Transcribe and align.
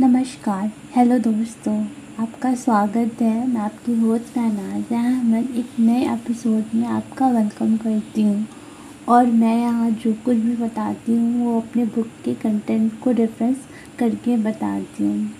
नमस्कार। 0.00 0.70
हेलो 0.96 1.18
दोस्तों, 1.18 1.74
आपका 2.18 2.54
स्वागत 2.54 3.20
है। 3.22 3.46
मैं 3.48 3.60
आपकी 3.60 3.94
होस्ट 3.94 4.38
महनाज 4.38 4.92
मैं 5.24 5.42
एक 5.58 5.78
नए 5.80 6.14
एपिसोड 6.14 6.74
में 6.74 6.86
आपका 6.86 7.28
वेलकम 7.28 7.76
करती 7.76 8.22
हूँ। 8.22 8.46
और 9.08 9.26
मैं 9.26 9.56
यहाँ 9.56 9.90
जो 9.90 10.12
कुछ 10.24 10.36
भी 10.36 10.56
बताती 10.56 11.12
हूँ, 11.12 11.44
वो 11.44 11.60
अपने 11.60 11.84
बुक 11.84 12.06
के 12.24 12.34
कंटेंट 12.34 13.00
को 13.00 13.10
रेफरेंस 13.10 13.56
करके 13.98 14.36
बताती 14.36 15.04
हूँ। 15.04 15.30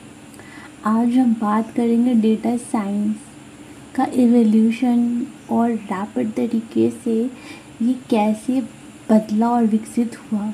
आज 0.85 1.17
हम 1.17 1.35
बात 1.35 1.73
करेंगे 1.75 2.15
डेटा 2.15 2.57
साइंस 2.57 3.17
का 3.95 4.05
एवोल्यूशन 4.05 5.27
और 5.51 5.71
रैपिड 5.71 6.33
तरीके 6.33 6.91
से 6.91 7.23
ये 7.83 7.93
कैसे 8.11 8.61
बदला 9.11 9.51
और 9.51 9.67
विकसित 9.67 10.17
हुआ 10.17 10.53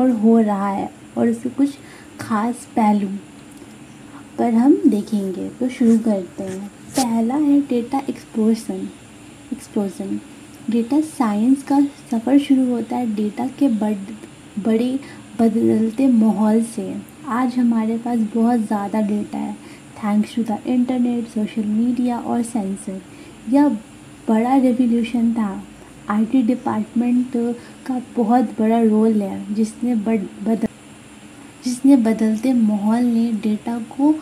और 0.00 0.10
हो 0.10 0.38
रहा 0.38 0.68
है। 0.68 0.98
और 1.18 1.28
इसके 1.28 1.48
कुछ 1.48 1.68
ख़ास 2.20 2.66
पहलू, 2.76 3.08
पर 4.38 4.54
हम 4.54 4.74
देखेंगे 4.86 5.48
तो 5.50 5.68
शुरू 5.68 5.98
करते 6.00 6.44
हैं। 6.44 6.66
पहला 6.96 7.34
है 7.36 7.60
data 7.62 7.98
explosion 8.08 8.88
explosion 9.52 10.18
data 10.70 11.00
science 11.00 11.62
का 11.62 11.80
सफ़र 12.10 12.38
शुरू 12.38 12.64
होता 12.66 12.96
है 12.96 13.14
डेटा 13.14 13.46
के 13.58 13.68
बड़, 13.70 13.94
बड़े 14.58 14.98
बदलते 15.40 16.06
माहौल 16.08 16.62
से। 16.66 16.92
आज 17.28 17.56
हमारे 17.56 17.96
पास 17.98 18.18
बहुत 18.34 18.60
ज़्यादा 18.60 19.00
डेटा 19.02 19.38
है। 19.38 19.54
Thanks 19.96 20.34
to 20.34 20.42
the 20.44 20.58
internet 20.66 21.28
social 21.28 21.64
media 21.64 22.18
और 22.18 22.42
सेंसर 22.44 23.00
यह 23.50 23.68
बड़ा 24.28 24.56
रेवोल्यूशन 24.56 25.32
था। 25.34 25.50
आईटी 26.10 26.42
डिपार्टमेंट 26.44 27.32
का 27.86 28.00
बहुत 28.16 28.54
बड़ा 28.58 28.82
रोल 28.82 29.22
है, 29.22 29.54
जिसने 29.54 29.94
बद 29.96 30.67
जिसने 31.64 31.96
बदलते 31.98 32.52
माहौल 32.52 33.04
ने 33.04 33.30
डेटा 33.42 33.78
को 33.90 34.12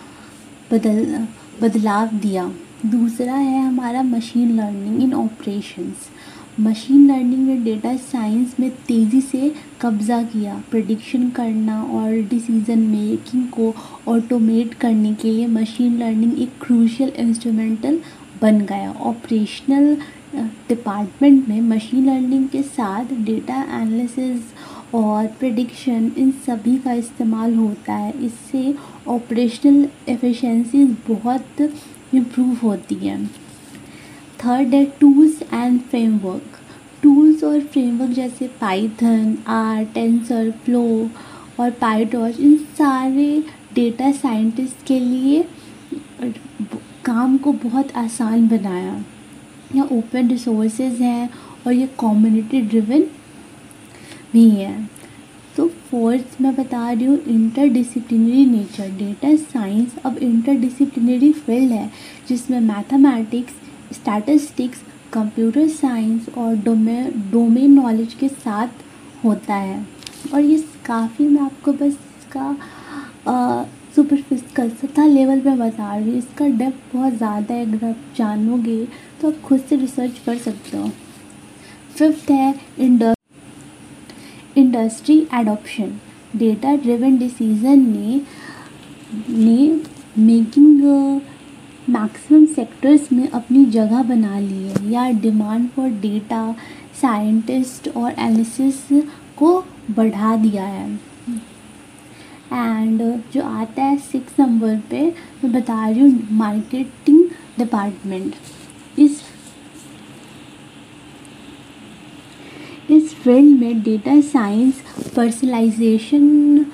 बदल, 0.73 1.27
बदलाव 1.63 2.17
दिया। 2.17 2.51
दूसरा 2.87 3.35
है 3.35 3.61
हमारा 3.67 4.03
machine 4.03 4.57
learning 4.57 5.03
in 5.03 5.15
operations 5.15 6.09
machine 6.61 7.07
learning 7.07 7.47
ने 7.47 7.57
डेटा 7.57 7.97
साइंस 7.97 8.55
में 8.61 8.71
तेज़ी 8.87 9.21
से 9.21 9.53
कब्ज़ा 9.81 10.23
किया। 10.23 10.55
प्रडिक्शन 10.71 11.29
करना 11.31 11.83
और 11.83 12.13
डिसीज़न 12.29 12.79
मेकिंग 12.79 13.47
को 13.49 13.75
ऑटोमेट 14.09 14.75
करने 14.75 15.13
के 15.15 15.31
लिए 15.31 15.47
मशीन 15.47 15.99
लर्निंग 15.99 16.39
एक 16.43 16.53
क्रूशियल 16.61 17.13
इंस्ट्रूमेंटल 17.19 18.01
बन 18.43 18.61
गया। 18.61 18.93
ऑपरेशनल 18.93 19.97
डिपार्टमेंट 20.69 21.49
में 21.49 21.61
मशीन 21.61 22.07
लर्निंग 22.07 22.49
के 22.49 22.63
साथ 22.63 23.13
डेटा 23.25 23.63
एनालिसिस 23.63 24.41
और 24.97 25.27
प्रिडिक्शन 25.39 26.11
इन 26.19 26.31
सभी 26.47 26.77
का 26.79 26.93
इस्तेमाल 26.95 27.55
होता 27.55 27.95
है। 27.95 28.13
इससे 28.27 28.75
ऑपरेशनल 29.09 29.89
एफिशिएंसी 30.09 30.85
बहुत 31.09 31.61
इम्प्रूव 31.61 32.57
होती 32.63 32.95
है। 32.97 33.25
थर्ड 34.45 34.75
है 34.75 34.85
टूल्स 35.01 35.43
एंड 35.43 35.81
फ्रेमवर्क 35.81 36.59
टूल्स 37.03 37.45
और 37.45 37.61
फ्रेमवर्क 37.63 38.11
जैसे 38.11 38.49
पाइथन 38.61 39.37
आर 39.49 39.85
टेंसर 39.95 40.51
फ्लो 40.65 40.85
और 41.61 41.71
पाइटॉच 41.81 42.41
इन 42.41 42.57
सारे 42.79 43.43
डेटा 43.75 44.11
साइंटिस्ट 44.13 44.87
के 44.87 44.99
लिए 45.01 45.45
काम 47.05 47.37
को 47.37 47.53
बहुत 47.65 47.93
आसान 47.97 48.49
बनाया। 48.49 49.05
या 49.77 49.85
ओपन 49.93 50.29
रिसोर्सेज 50.29 51.01
हैं 51.01 51.29
और 51.67 51.73
ये 51.73 51.87
कम्युनिटी 52.01 52.61
ड्रिवन 52.63 53.05
भी 54.37 54.49
है। 54.51 54.75
तो 55.57 55.67
फोर्थ 55.91 56.41
मैं 56.41 56.55
बता 56.55 56.91
रही 56.91 57.05
हूँ 57.05 57.19
इंटरडिसिप्लिनरी 57.27 58.45
नेचर 58.47 58.89
डेटा 58.99 59.35
साइंस 59.37 59.97
अब 60.05 60.19
इंटरडिसिप्लिनरी 60.19 61.33
फ़ील्ड 61.35 61.73
है, 61.73 61.91
जिसमें 62.29 62.61
मैथमेटिक्स 62.63 63.95
स्टैटिस्टिक्स 63.95 64.83
कंप्यूटर 65.13 65.69
साइंस 65.71 66.29
और 66.39 66.57
डोमे 66.59 67.03
डोमेन 67.33 67.73
नॉलेज 67.75 68.15
के 68.15 68.29
साथ 68.29 68.85
होता 69.25 69.55
है। 69.55 69.85
और 70.35 70.41
ये 70.41 70.59
काफ़ी 70.87 71.29
मैं 71.29 71.43
आपको 71.43 71.73
बस 71.73 71.99
इसका 72.19 72.55
सुपरफिशियल 73.97 74.71
सतह 74.73 75.07
लेवल 75.09 75.41
पे 75.41 75.57
बता 75.57 75.95
रही 75.95 76.11
हूँ। 76.11 76.19
इसका 76.19 76.47
डेप्थ 76.49 76.95
बहुत 76.95 77.13
ज़्यादा 77.15 77.55
है, 77.55 77.67
अगर 77.67 77.89
आप 77.89 78.15
जानोगे 78.17 78.85
तो 79.21 79.29
आप 79.29 79.41
खुद 79.45 79.61
से 79.61 79.77
रिसर्च 79.77 80.23
कर 80.27 80.39
सकते 80.39 80.77
हो। 80.77 80.91
फिफ्थ 81.97 82.31
है 82.31 82.55
इंडर 82.79 83.15
industry 84.57 85.19
adoption 85.35 85.91
data 86.37 86.75
driven 86.77 87.17
decision 87.19 87.79
ने 87.89 88.21
ने 89.31 89.81
मेकिंग 90.19 90.83
मैक्सिमम 91.89 92.45
सेक्टर्स 92.55 93.13
में 93.13 93.29
अपनी 93.29 93.65
जगह 93.65 94.03
बना 94.03 94.39
ली 94.39 94.63
है। 94.63 94.91
या 94.91 95.09
डिमांड 95.21 95.69
फॉर 95.71 95.89
डेटा 96.01 96.55
साइंटिस्ट 97.01 97.89
और 97.89 98.11
एनालिसिस 98.11 98.81
को 99.37 99.59
बढ़ा 99.91 100.37
दिया 100.37 100.65
है। 100.65 100.89
एंड 102.53 103.01
जो 103.35 103.43
आता 103.43 103.83
है 103.83 103.97
सिक्स 103.99 104.41
नंबर 104.41 104.77
पे, 104.91 105.03
मैं 105.45 105.53
बता 105.53 105.89
रही 105.89 106.01
हूँ 106.01 106.29
मार्केटिंग 106.33 107.25
डिपार्टमेंट 107.59 108.35
इस 108.99 109.23
इस 112.91 113.15
फ़ील्ड 113.27 113.61
में 113.61 113.83
डेटा 113.83 114.21
साइंस 114.23 114.81
पर्सनलाइजेशन 115.15 116.65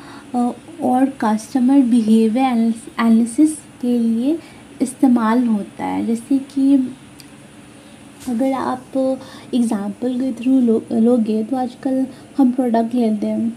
और 0.85 1.05
कस्टमर 1.21 1.81
बिहेवियर 1.91 2.45
एनालिसिस 2.47 3.55
के 3.83 3.99
लिए 3.99 4.37
इस्तेमाल 4.83 5.47
होता 5.47 5.85
है। 5.85 6.05
जैसे 6.07 6.39
कि 6.55 6.75
अगर 8.29 8.53
आप 8.53 8.97
एग्ज़ाम्पल 9.55 10.19
के 10.21 10.33
थ्रू 10.43 10.61
लो, 10.61 10.83
लोगे 10.93 11.43
तो 11.45 11.57
आजकल 11.57 12.07
हम 12.39 12.51
प्रोडक्ट 12.53 12.95
लेते 12.95 13.27
हैं 13.27 13.53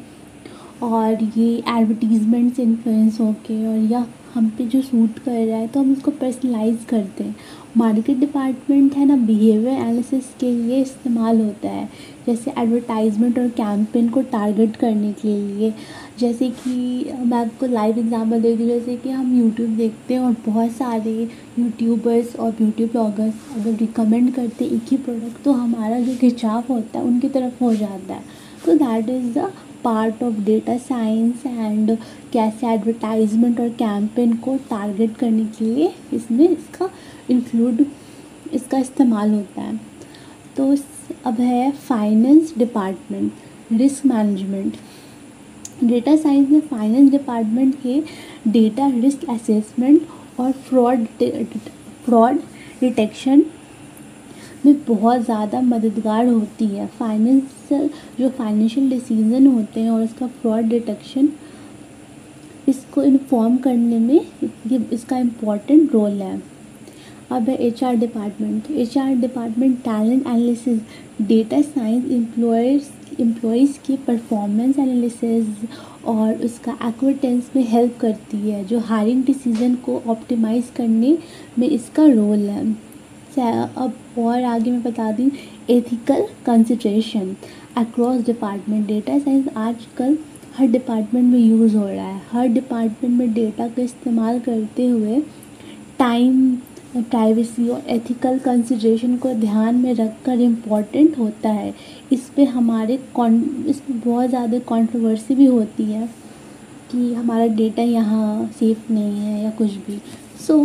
और 0.83 1.23
ये 1.37 1.51
एडवर्टीज़मेंट 1.69 2.53
से 2.55 2.63
इन्फ्लुएंस 2.63 3.19
होके 3.19 3.65
और 3.67 3.91
या 3.91 4.05
हम 4.35 4.49
पे 4.57 4.65
जो 4.65 4.81
सूट 4.81 5.19
कर 5.19 5.45
रहा 5.45 5.57
है 5.57 5.67
तो 5.67 5.79
हम 5.79 5.91
उसको 5.91 6.11
पर्सनलाइज 6.11 6.77
करते 6.89 7.23
हैं। 7.23 7.35
मार्केट 7.77 8.17
डिपार्टमेंट 8.19 8.93
है 8.95 9.05
ना 9.05 9.15
बिहेवियर 9.17 9.73
एनालिसिस 9.73 10.25
के 10.39 10.51
लिए 10.51 10.81
इस्तेमाल 10.81 11.39
होता 11.41 11.69
है। 11.69 11.89
जैसे 12.27 12.51
एडवर्टाइजमेंट 12.57 13.39
और 13.39 13.47
कैंपेन 13.49 14.09
को 14.09 14.21
टारगेट 14.31 14.75
करने 14.75 15.11
के 15.13 15.35
लिए। 15.37 15.73
जैसे 16.19 16.49
कि 16.49 17.13
मैं 17.19 17.37
आपको 17.37 17.67
लाइव 17.67 17.99
एग्जांपल 17.99 18.41
दे 18.41 18.55
दूँ 18.55 18.67
जैसे 18.67 18.95
कि 18.97 19.09
हम 19.09 19.37
यूट्यूब 19.37 19.75
देखते 19.77 20.13
हैं 20.13 20.21
और 20.21 20.35
बहुत 20.45 20.71
सारे 20.71 21.11
यूट्यूबर्स 21.59 22.35
और 22.35 22.51
ब्यूटी 22.51 22.85
ब्लॉगर्स 22.85 23.33
अगर 23.55 23.77
रिकमेंड 23.77 24.33
करते 24.35 24.65
एक 24.65 24.91
ही 24.91 24.97
प्रोडक्ट 24.97 25.43
तो 25.43 25.51
हमारा 25.53 25.99
जो 25.99 26.15
खिंचाव 26.17 26.63
होता 26.69 26.99
है, 26.99 27.05
उनकी 27.05 27.29
तरफ़ 27.29 27.63
हो 27.63 27.73
जाता 27.75 28.13
है। 28.13 28.23
तो 28.65 28.75
that 28.75 29.09
is 29.09 29.39
the 29.39 29.51
part 29.85 30.23
of 30.23 30.39
data 30.45 30.77
science 30.79 31.45
and 31.45 31.97
कैसे 32.33 32.67
एडवर्टाइजमेंट 32.67 33.59
और 33.59 33.69
कैंपेन 33.79 34.35
को 34.37 34.55
टारगेट 34.69 35.15
करने 35.17 35.45
के 35.57 35.65
लिए 35.65 35.93
इसमें 36.13 36.47
इसका 36.49 36.89
इंक्लूड 37.29 37.85
इसका 38.53 38.77
इस्तेमाल 38.77 39.33
होता 39.33 39.61
है। 39.61 39.79
तो 40.57 40.75
अब 41.25 41.39
है 41.39 41.71
finance 41.87 42.53
department 42.57 43.71
risk 43.73 44.05
management 44.05 44.75
data 45.83 46.15
science 46.15 46.49
में 46.49 46.59
फाइनेंस 46.63 47.09
डिपार्टमेंट 47.11 47.75
के 47.81 48.01
डेटा 48.51 48.87
रिस्क 48.95 49.29
असेसमेंट 49.29 50.07
और 50.39 50.51
फ्रॉड 50.67 51.05
फ्रॉड 52.05 52.39
डिटेक्शन 52.81 53.43
में 54.65 54.75
बहुत 54.87 55.21
ज़्यादा 55.21 55.61
मददगार 55.63 56.27
होती 56.27 56.65
है। 56.67 56.87
फाइनेंशियल 56.99 57.89
जो 58.19 58.29
फाइनेंशियल 58.31 58.89
डिसीज़न 58.89 59.47
होते 59.47 59.79
हैं 59.79 59.89
और 59.89 60.03
इसका 60.03 60.27
फ्रॉड 60.41 60.65
डिटेक्शन 60.69 61.29
इसको 62.67 63.03
इन्फॉर्म 63.03 63.57
करने 63.59 63.99
में 63.99 64.19
ये 64.67 64.85
इसका 64.93 65.17
इंपॉर्टेंट 65.17 65.93
रोल 65.93 66.21
है। 66.21 66.41
अब 67.31 67.49
है 67.49 67.55
H 67.57 67.83
department 67.95 68.69
H 68.71 68.97
R 68.97 69.13
department 69.17 69.77
talent 69.79 70.21
analysis 70.21 70.79
data 71.21 71.61
science 71.61 72.11
employers 72.11 72.91
employees 73.19 73.77
की 73.85 73.95
परफॉर्मेंस 74.07 74.79
एनालिसिस 74.79 75.45
और 76.05 76.41
उसका 76.45 76.77
एक्विटेंस 76.87 77.49
में 77.55 77.63
हेल्प 77.67 77.97
करती 77.99 78.37
है, 78.39 78.63
जो 78.65 78.79
हायरिंग 78.79 79.23
डिसीज़न 79.25 79.75
को 79.85 80.01
ऑप्टिमाइज़ 80.07 80.71
करने 80.77 81.17
में 81.59 81.67
इसका 81.67 82.05
रोल 82.05 82.39
है। 82.39 82.65
अब 83.37 83.93
और 84.19 84.43
आगे 84.43 84.71
मैं 84.71 84.81
बता 84.83 85.11
दी 85.11 85.31
ethical 85.69 86.25
consideration 86.45 87.35
across 87.77 88.21
department 88.25 88.85
data 88.87 89.17
science 89.19 89.47
आजकल 89.57 90.17
हर 90.57 90.67
डिपार्टमेंट 90.67 91.31
में 91.31 91.39
यूज़ 91.39 91.75
हो 91.75 91.87
रहा 91.87 92.05
है। 92.05 92.21
हर 92.31 92.47
डिपार्टमेंट 92.49 93.17
में 93.17 93.33
डेटा 93.33 93.67
का 93.67 93.81
इस्तेमाल 93.81 94.39
करते 94.39 94.87
हुए 94.87 95.19
टाइम 95.99 96.55
प्राइवेसी 96.95 97.67
और 97.69 97.83
एथिकल 97.89 98.37
कंसिड्रेशन 98.39 99.15
को 99.17 99.33
ध्यान 99.33 99.75
में 99.75 99.93
रखकर 99.93 100.41
इंपॉर्टेंट 100.41 101.17
होता 101.17 101.49
है। 101.49 101.73
इस 102.11 102.29
पर 102.37 102.47
हमारे 102.49 102.97
कॉन् 103.15 103.41
इस 103.67 103.79
पर 103.79 104.01
बहुत 104.05 104.29
ज़्यादा 104.29 104.59
कंट्रोवर्सी 104.69 105.35
भी 105.35 105.45
होती 105.45 105.83
है 105.83 106.07
कि 106.91 107.13
हमारा 107.13 107.47
डेटा 107.55 107.83
यहाँ 107.83 108.47
सेफ़ 108.59 108.91
नहीं 108.91 109.19
है 109.19 109.43
या 109.43 109.49
कुछ 109.51 109.71
भी। 109.87 109.99
सो 110.47 110.59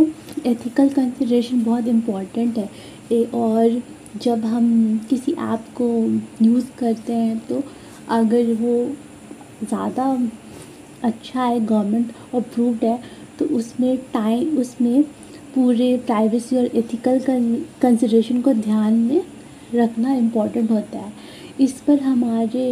एथिकल 0.47 0.89
कंसिड्रेशन 0.91 1.63
बहुत 1.65 1.87
इंपॉर्टेंट 1.89 2.59
है। 2.59 2.69
ए, 3.13 3.25
और 3.35 3.83
जब 4.17 4.45
हम 4.45 4.99
किसी 5.11 5.33
ऐप 5.33 5.65
को 5.77 5.89
यूज़ 6.45 6.67
करते 6.79 7.13
हैं 7.13 7.39
तो 7.49 7.63
अगर 8.11 8.53
वो 8.55 8.75
ज़्यादा 9.63 10.05
अच्छा 11.05 11.43
है 11.43 11.61
गवर्नमेंट 11.61 12.13
अप्रूव्ड 12.35 12.85
है 12.85 12.99
तो 13.39 13.45
उसमें 13.57 13.97
टाइम 14.13 14.57
उसमें 14.59 15.03
पूरे 15.55 15.97
प्राइवेसी 16.07 16.57
और 16.57 16.65
एथिकल 16.77 17.19
कंसिड्रेशन 17.83 18.41
को 18.43 18.53
ध्यान 18.55 18.95
में 18.95 19.23
रखना 19.75 20.15
इम्पोर्टेंट 20.15 20.71
होता 20.71 20.99
है। 20.99 21.13
इस 21.61 21.73
पर 21.81 22.01
हमारे 22.01 22.65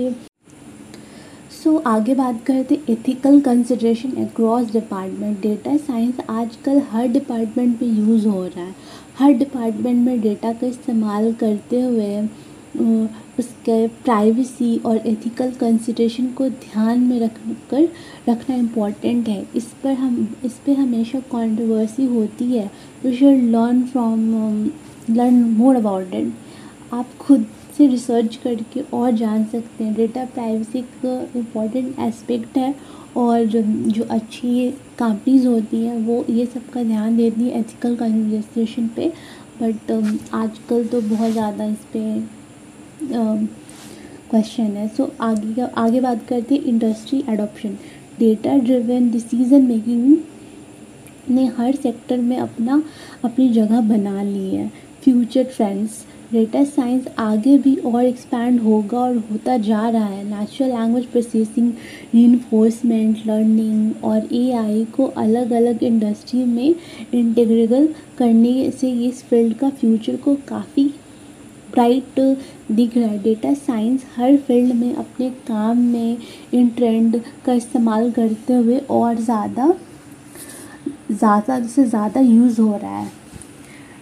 सो 1.68 1.72
so, 1.74 1.84
आगे 1.86 2.14
बात 2.14 2.40
करते 2.44 2.74
ethical 2.90 3.38
consideration 3.40 4.10
across 4.22 4.70
department 4.72 5.40
data 5.40 5.76
science 5.76 6.20
आजकल 6.30 6.80
हर 6.90 7.08
डिपार्टमेंट 7.08 7.82
में 7.82 7.88
यूज़ 7.88 8.26
हो 8.28 8.44
रहा 8.44 8.64
है। 8.64 8.74
हर 9.18 9.32
डिपार्टमेंट 9.32 10.06
में 10.06 10.20
डेटा 10.20 10.52
का 10.52 10.66
इस्तेमाल 10.66 11.32
करते 11.40 11.80
हुए 11.80 12.20
उसके 13.38 13.86
प्राइवेसी 14.04 14.76
और 14.86 14.96
एथिकल 15.06 15.50
कंसिड्रेशन 15.60 16.26
को 16.38 16.48
ध्यान 16.48 17.00
में 17.00 17.18
रख 17.20 17.38
कर 17.70 17.88
रखना 18.28 18.56
इंपॉर्टेंट 18.56 19.28
है। 19.28 19.46
इस 19.56 19.66
पर 19.84 19.92
हम 19.94 20.16
इस 20.44 20.52
पर 20.66 20.78
हमेशा 20.80 21.20
कंट्रोवर्सी 21.32 22.06
होती 22.14 22.52
है। 22.52 22.70
We 23.04 23.16
should 23.16 23.44
learn 23.50 23.82
from 23.82 24.20
learn 25.10 25.44
more 25.58 25.76
about 25.76 26.14
it 26.14 26.32
आप 26.94 27.16
खुद 27.18 27.46
से 27.78 27.86
रिसर्च 27.86 28.36
करके 28.36 28.80
और 28.92 29.10
जान 29.14 29.44
सकते 29.46 29.84
हैं। 29.84 29.94
डेटा 29.94 30.24
प्राइवेसी 30.26 30.78
एक 30.78 31.34
इंपॉर्टेंट 31.36 31.98
एस्पेक्ट 32.00 32.56
है 32.58 32.74
और 33.16 33.44
जो 33.44 34.04
अच्छी 34.10 34.70
कंपनीज़ 34.98 35.46
होती 35.46 35.82
हैं 35.84 35.96
वो 36.06 36.24
ये 36.30 36.46
सब 36.46 36.70
का 36.70 36.82
ध्यान 36.84 37.16
देती 37.16 37.44
है 37.44 37.60
एथिकल 37.60 37.94
कंसिडरेशन 37.96 38.88
पे। 38.96 39.12
बट 39.60 39.90
आजकल 40.34 40.84
तो 40.86 41.00
बहुत 41.02 41.32
ज़्यादा 41.32 41.64
इस 41.66 41.84
पर 41.96 42.26
क्वेश्चन 44.30 44.76
है। 44.76 44.86
सो 44.88 45.02
so, 45.02 45.10
आगे 45.20 45.52
का 45.54 45.70
आगे 45.82 46.00
बात 46.00 46.26
करते 46.28 46.54
हैं 46.54 46.62
industry 46.64 47.22
adoption 47.28 47.78
data 48.18 48.56
driven 48.58 49.10
decision 49.10 49.62
making 49.62 50.16
ने 51.30 51.44
हर 51.58 51.74
सेक्टर 51.76 52.18
में 52.18 52.36
अपना 52.38 52.82
अपनी 53.24 53.48
जगह 53.52 53.80
बना 53.88 54.22
ली 54.22 54.48
है। 54.50 54.68
फ्यूचर 55.04 55.44
ट्रेंड्स 55.46 56.04
डेटा 56.32 56.62
साइंस 56.64 57.06
आगे 57.18 57.56
भी 57.58 57.74
और 57.76 58.04
एक्सपैंड 58.04 58.60
होगा 58.60 58.98
और 58.98 59.16
होता 59.30 59.56
जा 59.58 59.88
रहा 59.88 60.04
है। 60.04 60.24
Natural 60.24 60.70
language 60.70 61.06
processing 61.06 61.72
reinforcement 62.14 63.26
learning 63.26 64.04
और 64.04 64.28
एआई 64.34 64.84
को 64.96 65.06
अलग 65.18 65.52
अलग 65.52 65.82
इंडस्ट्री 65.84 66.44
में 66.44 66.74
इंटीग्रेबल 67.14 67.88
करने 68.18 68.70
से 68.70 68.90
इस 69.06 69.22
फ़ील्ड 69.24 69.56
का 69.58 69.70
फ्यूचर 69.70 70.16
को 70.16 70.34
काफ़ी 70.48 70.84
ब्राइट 71.70 72.20
दिख 72.72 72.96
रहा 72.96 73.08
है। 73.08 73.22
डेटा 73.22 73.52
साइंस 73.56 74.04
हर 74.16 74.36
फ़ील्ड 74.38 74.74
में 74.74 74.94
अपने 74.94 75.30
काम 75.48 75.78
में 75.82 76.16
इन 76.54 76.68
ट्रेंड 76.68 77.20
का 77.46 77.52
इस्तेमाल 77.52 78.10
करते 78.10 78.54
हुए 78.54 78.78
और 78.90 79.16
ज़्यादा 79.16 79.74
ज़्यादा 81.10 81.60
से 81.66 81.84
ज़्यादा 81.84 82.20
यूज़ 82.20 82.60
हो 82.60 82.76
रहा 82.76 82.98
है। 82.98 83.17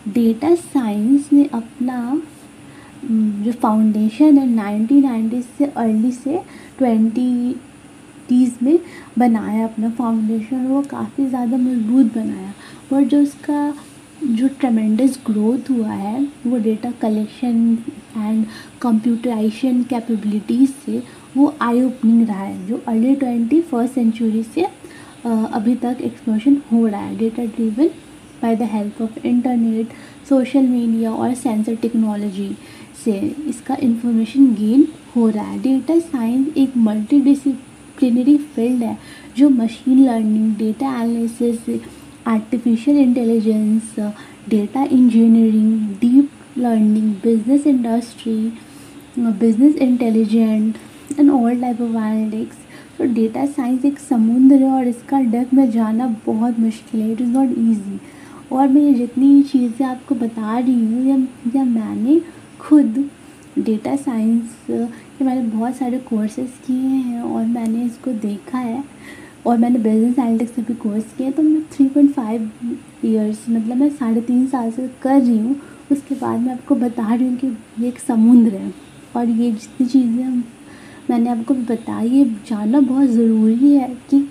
डेटा 0.09 0.55
साइंस 0.55 1.29
ने 1.33 1.45
अपना 1.55 2.23
जो 3.05 3.53
फाउंडेशन 3.53 4.39
है 4.39 4.47
नाइनटीन 4.47 5.03
नाइन्टी 5.05 5.41
से 5.43 5.65
अर्ली 5.67 6.11
से 6.13 6.43
ट्वेंटी 6.79 7.55
तीस 8.29 8.63
में 8.63 8.79
बनाया 9.19 9.65
अपना 9.65 9.91
फाउंडेशन 9.91 10.67
वो 10.67 10.81
काफ़ी 10.91 11.27
ज़्यादा 11.27 11.57
मज़बूत 11.57 12.15
बनाया। 12.15 12.53
और 12.93 13.03
जो 13.03 13.23
उसका, 13.23 13.75
जो 14.25 14.49
ट्रमेंडस 14.61 15.19
ग्रोथ 15.27 15.71
हुआ 15.71 15.89
है, 15.89 16.27
वो 16.47 16.59
data 16.59 16.91
collection 17.01 17.79
and 18.17 18.47
computerisation 18.83 19.83
capabilities 19.91 20.71
से 20.87 21.03
वो 21.37 21.55
आई 21.63 21.83
ओपनिंग 21.83 22.27
रहा 22.29 22.43
है, 22.43 22.67
जो 22.67 22.83
अर्ली 22.89 23.15
ट्वेंटी 23.15 23.61
फ़र्स्ट 23.63 23.95
सेंचुरी 23.95 24.43
से 24.45 24.67
अभी 25.27 25.75
तक 25.75 25.99
एक्सप्लोशन 26.01 26.61
हो 26.73 26.87
रहा 26.87 27.01
है 27.01 27.17
data 27.19 27.45
driven 27.45 27.91
by 28.43 28.57
the 28.57 28.63
help 28.73 29.01
of 29.03 29.27
internet 29.27 29.89
social 30.29 30.63
media 30.63 31.13
और 31.13 31.35
सेंसर 31.35 31.75
टेक्नोलॉजी 31.83 32.51
से 33.05 33.13
इसका 33.49 33.77
इंफॉर्मेशन 33.83 34.47
गेन 34.55 34.87
हो 35.17 35.29
रहा 35.29 35.45
है। 35.45 35.59
डेटा 35.63 35.99
साइंस 35.99 36.57
एक 36.57 36.77
मल्टी 36.77 37.21
डिसिप्लिनरी 37.21 38.37
फ़ील्ड 38.39 38.83
है, 38.83 38.97
जो 39.37 39.49
machine 39.51 40.05
learning 40.05 40.55
data 40.57 40.89
analysis 41.03 41.81
artificial 42.29 42.97
intelligence 42.99 43.95
data 44.49 44.83
engineering 44.83 45.81
deep 46.01 46.59
learning 46.59 47.13
business 47.25 47.67
industry 47.67 48.37
business 49.19 49.77
intelligent 49.77 50.77
and 51.19 51.31
all 51.31 51.61
type 51.61 51.81
of 51.81 51.91
analytics 51.91 52.57
तो 52.99 53.05
डेटा 53.15 53.45
साइंस 53.47 53.85
एक 53.85 53.99
समुद्र 53.99 54.57
है 54.57 54.71
और 54.71 54.87
इसका 54.89 55.21
डेप्थ 55.23 55.55
में 55.55 55.71
जाना 55.71 56.07
बहुत 56.27 56.59
मुश्किल 56.61 57.01
है। 57.01 57.11
इट 57.13 57.21
इज़ 57.21 57.29
नॉट 57.31 57.51
ईजी 57.51 57.99
और 58.53 58.69
मैं 58.69 58.83
ये 58.83 58.93
जितनी 58.95 59.43
चीज़ें 59.43 59.87
आपको 59.87 60.15
बता 60.15 60.59
रही 60.59 60.75
हूँ 60.75 61.07
या, 61.55 61.65
मैंने 61.65 62.21
खुद 62.61 63.09
डेटा 63.59 63.95
साइंस 63.97 64.57
के 64.71 65.25
मैंने 65.25 65.43
बहुत 65.51 65.77
सारे 65.77 65.99
कोर्सेज़ 66.09 66.51
किए 66.67 66.89
हैं 66.89 67.23
और 67.23 67.45
मैंने 67.45 67.85
इसको 67.85 68.13
देखा 68.21 68.59
है 68.59 68.83
और 69.47 69.59
मैंने 69.59 69.79
बिज़नेस 69.79 70.19
एनालिटिक्स 70.19 70.55
से 70.55 70.63
भी 70.63 70.75
कोर्स 70.75 71.13
किया 71.19 71.31
तो 71.31 71.43
मैं 71.43 71.63
थ्री 71.73 71.87
पॉइंट 71.89 72.13
फाइव 72.15 72.51
ईयर्स 73.05 73.45
मतलब 73.51 73.77
मैं 73.77 73.91
साढ़े 73.91 74.21
तीन 74.21 74.47
साल 74.47 74.71
से 74.71 74.89
कर 75.03 75.21
रही 75.21 75.39
हूँ। 75.39 75.57
उसके 75.93 76.15
बाद 76.15 76.41
मैं 76.41 76.53
आपको 76.53 76.75
बता 76.75 77.15
रही 77.15 77.29
हूँ 77.29 77.37
कि 77.37 77.47
ये 77.81 77.89
एक 77.89 77.99
समुद्र 77.99 78.55
है 78.55 78.73
और 79.17 79.29
ये 79.29 79.51
जितनी 79.53 79.87
चीज़ें 79.87 80.43
मैंने 81.11 81.31
आपको 81.31 81.55
बताई 81.55 82.09
ये 82.09 82.25
जानना 82.49 82.81
बहुत 82.81 83.09
ज़रूरी 83.09 83.73
है 83.75 83.89
कि 84.11 84.29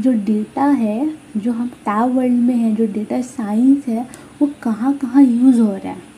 जो 0.00 0.12
डेटा 0.12 0.64
है, 0.64 1.14
जो 1.36 1.52
हम 1.52 1.68
टैब 1.68 2.14
वर्ल्ड 2.14 2.32
में 2.32 2.54
है, 2.54 2.74
जो 2.76 2.86
डेटा 2.86 3.20
साइंस 3.20 3.86
है, 3.86 4.06
वो 4.42 4.50
कहाँ 4.62 4.92
कहाँ 4.92 5.22
यूज़ 5.22 5.60
हो 5.60 5.72
रहा 5.72 5.88
है। 5.88 6.08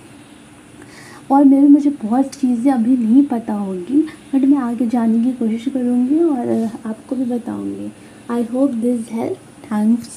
और 1.30 1.44
मेरे, 1.44 1.68
मुझे 1.68 1.90
बहुत 1.90 2.34
चीज़ें 2.34 2.72
अभी 2.72 2.96
नहीं 2.96 3.26
पता 3.26 3.54
होगी 3.54 3.98
बट 4.34 4.44
मैं 4.44 4.58
आगे 4.58 4.86
जानने 4.86 5.24
की 5.24 5.32
कोशिश 5.32 5.68
करूँगी 5.68 6.22
और 6.22 6.70
आपको 6.86 7.16
भी 7.16 7.24
बताऊँगी। 7.24 7.92
I 8.30 8.44
hope 8.44 8.70
this 8.70 9.08
help 9.12 9.38
thanks 9.64 10.08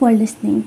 for 0.00 0.12
listening. 0.12 0.60